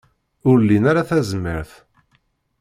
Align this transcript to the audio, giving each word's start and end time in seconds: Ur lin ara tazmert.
Ur 0.49 0.57
lin 0.61 0.83
ara 0.91 1.07
tazmert. 1.09 1.71